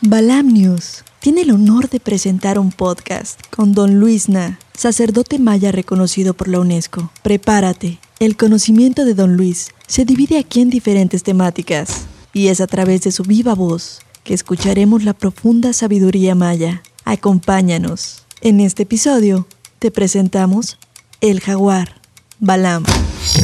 [0.00, 5.72] Balam News tiene el honor de presentar un podcast con Don Luis Na, sacerdote maya
[5.72, 7.10] reconocido por la UNESCO.
[7.24, 12.68] Prepárate, el conocimiento de Don Luis se divide aquí en diferentes temáticas y es a
[12.68, 16.84] través de su viva voz que escucharemos la profunda sabiduría maya.
[17.04, 18.22] Acompáñanos.
[18.40, 19.48] En este episodio
[19.80, 20.78] te presentamos
[21.20, 22.00] El Jaguar,
[22.38, 22.84] Balam.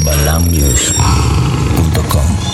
[0.04, 2.53] Balamnews.com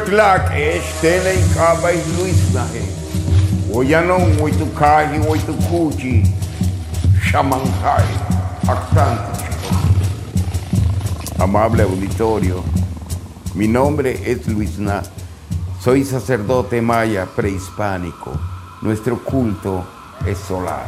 [0.00, 2.80] Inwetlak es tele kaba is Luis nahe.
[3.74, 6.24] Oyanong oitu kahi oitu kuchi.
[7.20, 8.08] Shamanghai.
[8.66, 9.44] Actante.
[11.38, 12.64] Amable auditorio,
[13.54, 15.02] mi nombre es Luis Na.
[15.80, 18.32] Soy sacerdote maya prehispánico.
[18.80, 19.84] Nuestro culto
[20.26, 20.86] es solar.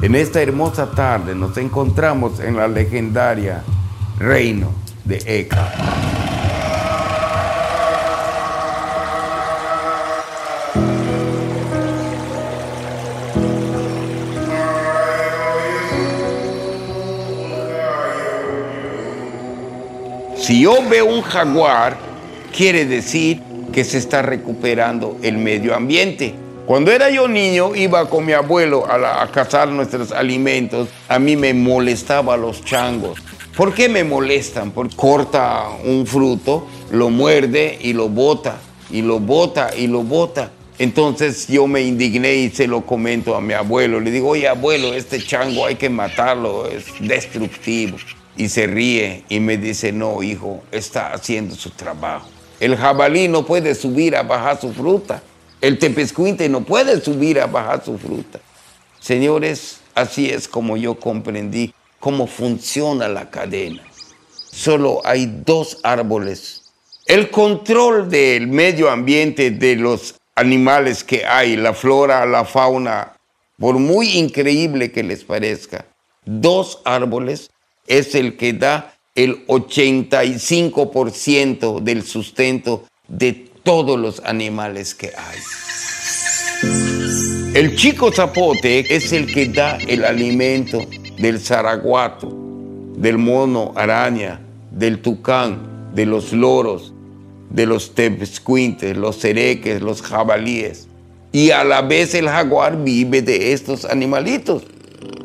[0.00, 3.62] En esta hermosa tarde nos encontramos en la legendaria
[4.18, 4.68] reino
[5.04, 6.11] de Eka.
[20.42, 21.96] Si yo veo un jaguar,
[22.52, 23.40] quiere decir
[23.72, 26.34] que se está recuperando el medio ambiente.
[26.66, 30.88] Cuando era yo niño, iba con mi abuelo a, cazar nuestros alimentos.
[31.06, 33.20] A mí me molestaba los changos.
[33.56, 34.72] ¿Por qué me molestan?
[34.72, 38.56] Porque corta un fruto, lo muerde y lo bota,
[38.90, 40.50] y lo bota y lo bota.
[40.80, 44.00] Entonces yo me indigné y se lo comento a mi abuelo.
[44.00, 47.96] Le digo, oye abuelo, este chango hay que matarlo, es destructivo.
[48.36, 52.28] Y se ríe y me dice, no hijo, está haciendo su trabajo.
[52.60, 55.22] El jabalí no puede subir a bajar su fruta.
[55.60, 58.40] El tepescuinte no puede subir a bajar su fruta.
[59.00, 63.82] Señores, así es como yo comprendí cómo funciona la cadena.
[64.50, 66.62] Solo hay dos árboles.
[67.06, 73.16] El control del medio ambiente de los animales que hay, la flora, la fauna,
[73.58, 75.86] por muy increíble que les parezca,
[76.24, 77.50] dos árboles
[77.86, 83.32] es el que da el 85% del sustento de
[83.62, 85.38] todos los animales que hay.
[87.54, 90.78] El chico zapote es el que da el alimento
[91.18, 92.32] del zaraguato,
[92.96, 96.94] del mono araña, del tucán, de los loros,
[97.50, 100.88] de los tepescuintes, los cereques, los jabalíes.
[101.30, 104.62] Y a la vez el jaguar vive de estos animalitos.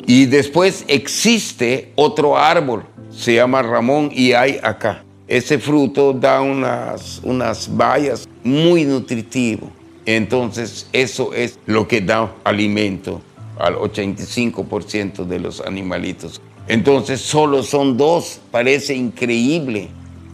[0.09, 5.03] Y después existe otro árbol, se llama Ramón y hay acá.
[5.27, 9.69] Ese fruto da unas, unas bayas muy nutritivo.
[10.05, 13.21] Entonces eso es lo que da alimento
[13.59, 16.41] al 85% de los animalitos.
[16.69, 19.89] Entonces solo son dos, parece increíble.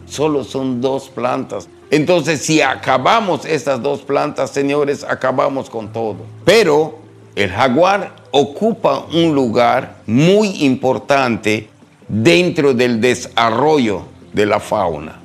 [0.06, 1.68] Solo son dos plantas.
[1.90, 6.18] Entonces si acabamos estas dos plantas, señores, acabamos con todo.
[6.46, 7.03] Pero
[7.36, 11.70] el jaguar ocupa un lugar muy importante
[12.08, 15.20] dentro del desarrollo de la fauna.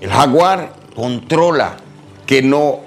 [0.00, 1.76] El jaguar controla
[2.26, 2.80] que no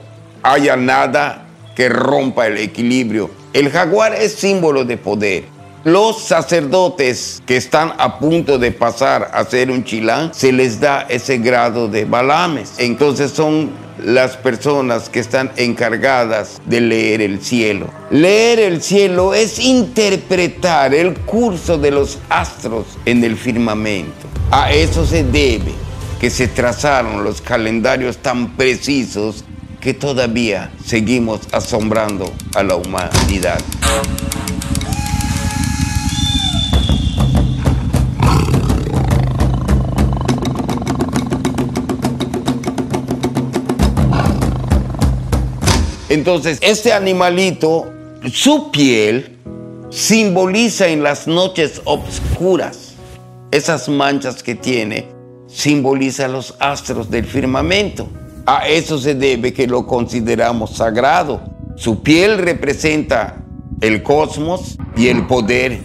[0.44, 1.46] haya nada
[1.76, 3.30] que rompa el equilibrio.
[3.54, 5.46] El jaguar es símbolo de poder.
[5.84, 11.06] Los sacerdotes que están a punto de pasar a ser un chilán, se les da
[11.08, 12.74] ese grado de balames.
[12.78, 13.70] Entonces son
[14.04, 17.90] las personas que están encargadas de leer el cielo.
[18.12, 24.28] Leer el cielo es interpretar el curso de los astros en el firmamento.
[24.52, 25.74] A eso se debe
[26.20, 29.44] que se trazaron los calendarios tan precisos
[29.80, 33.60] que todavía seguimos asombrando a la humanidad.
[46.10, 47.92] Entonces, este animalito,
[48.32, 49.38] su piel
[49.90, 52.94] simboliza en las noches oscuras,
[53.52, 55.08] esas manchas que tiene,
[55.48, 58.08] simboliza los astros del firmamento.
[58.46, 61.42] A eso se debe que lo consideramos sagrado.
[61.76, 63.44] Su piel representa
[63.82, 65.80] el cosmos y el poder.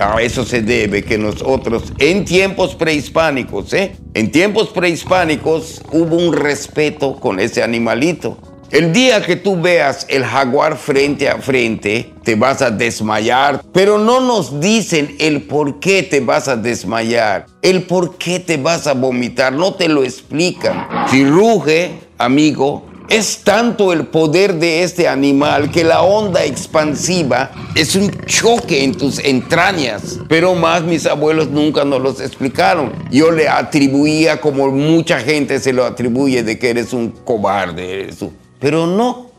[0.00, 3.94] A eso se debe que nosotros en tiempos prehispánicos, ¿eh?
[4.14, 8.38] en tiempos prehispánicos hubo un respeto con ese animalito.
[8.70, 13.96] El día que tú veas el jaguar frente a frente, te vas a desmayar, pero
[13.96, 18.86] no nos dicen el por qué te vas a desmayar, el por qué te vas
[18.86, 20.86] a vomitar, no te lo explican.
[21.10, 27.96] Si ruge, amigo, Es tanto el poder de este animal que la onda expansiva es
[27.96, 30.18] un choque en tus entrañas.
[30.28, 32.92] Pero más mis abuelos nunca nos los explicaron.
[33.10, 38.10] Yo le atribuía, como mucha gente se lo atribuye, de que eres un cobarde.
[38.58, 39.30] Pero no,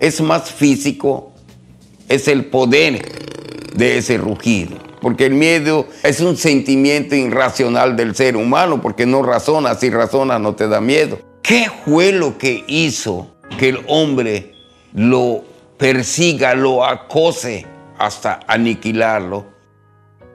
[0.00, 1.32] es más físico,
[2.08, 3.02] es el poder
[3.74, 4.76] de ese rugido.
[5.00, 10.38] Porque el miedo es un sentimiento irracional del ser humano, porque no razona, si razona
[10.38, 11.18] no te da miedo.
[11.42, 14.54] ¿Qué fue lo que hizo que el hombre
[14.94, 15.42] lo
[15.76, 17.66] persiga, lo acose
[17.98, 19.46] hasta aniquilarlo?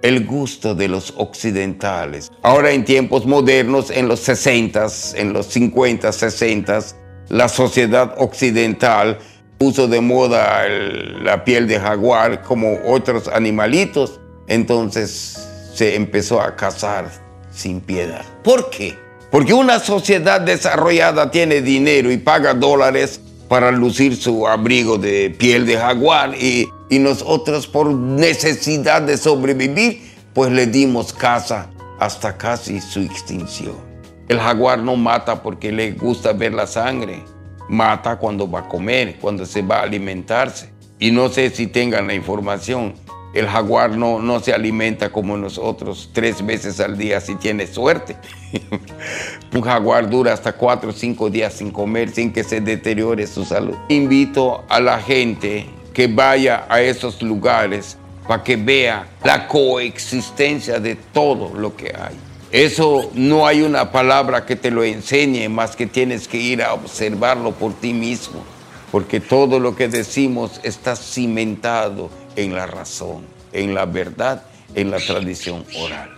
[0.02, 2.30] El gusto de los occidentales.
[2.44, 6.80] Ahora en tiempos modernos, en los 60, en los 50, 60,
[7.30, 9.20] la sociedad occidental
[9.58, 14.20] puso de moda la piel de jaguar como otros animalitos.
[14.48, 17.10] Entonces se empezó a cazar
[17.52, 18.24] sin piedad.
[18.44, 18.96] ¿Por qué?
[19.32, 25.66] Porque una sociedad desarrollada tiene dinero y paga dólares para lucir su abrigo de piel
[25.66, 31.70] de jaguar y, nosotros por necesidad de sobrevivir, pues le dimos caza
[32.00, 33.87] hasta casi su extinción.
[34.28, 37.24] El jaguar no mata porque le gusta ver la sangre,
[37.70, 40.70] mata cuando va a comer, cuando se va a alimentarse.
[41.00, 42.94] Y no sé si tengan la información,
[43.34, 48.18] el jaguar no, no se alimenta como nosotros tres veces al día si tiene suerte.
[49.54, 53.46] Un jaguar dura hasta cuatro o cinco días sin comer, sin que se deteriore su
[53.46, 53.76] salud.
[53.90, 57.98] Invito a la gente que vaya a esos lugares
[58.28, 62.18] para que vea la coexistencia de todo lo que hay.
[62.52, 66.74] Eso no hay una palabra que te lo enseñe, más que tienes que ir a
[66.74, 68.42] observarlo por ti mismo,
[68.90, 74.44] porque todo lo que decimos está cimentado en la razón, en la verdad,
[74.76, 76.10] en la tradición oral.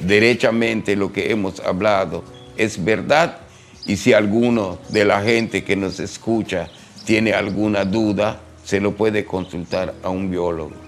[0.00, 2.24] Derechamente lo que hemos hablado
[2.56, 3.38] es verdad
[3.84, 6.68] y si alguno de la gente que nos escucha
[7.04, 10.85] tiene alguna duda, se lo puede consultar a un biólogo.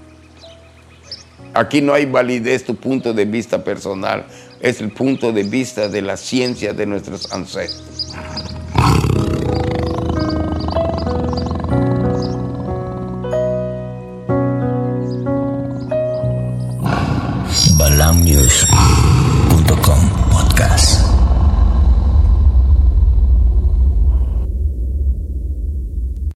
[1.54, 4.26] Aquí no hay validez tu punto de vista personal,
[4.60, 8.14] es el punto de vista de la ciencia de nuestros ancestros.